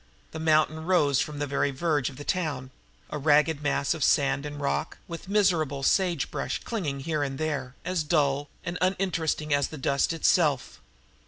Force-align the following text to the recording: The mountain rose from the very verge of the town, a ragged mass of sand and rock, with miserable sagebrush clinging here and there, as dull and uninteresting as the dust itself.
The 0.31 0.39
mountain 0.39 0.83
rose 0.87 1.19
from 1.19 1.37
the 1.37 1.45
very 1.45 1.69
verge 1.69 2.09
of 2.09 2.15
the 2.17 2.23
town, 2.23 2.71
a 3.11 3.19
ragged 3.19 3.61
mass 3.61 3.93
of 3.93 4.03
sand 4.03 4.47
and 4.47 4.59
rock, 4.59 4.97
with 5.07 5.29
miserable 5.29 5.83
sagebrush 5.83 6.59
clinging 6.63 7.01
here 7.01 7.21
and 7.21 7.37
there, 7.37 7.75
as 7.85 8.01
dull 8.01 8.49
and 8.65 8.79
uninteresting 8.81 9.53
as 9.53 9.67
the 9.67 9.77
dust 9.77 10.11
itself. 10.11 10.79